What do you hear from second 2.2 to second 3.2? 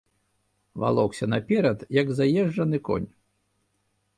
заезджаны конь.